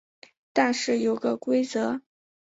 [0.51, 2.01] 但是有个规则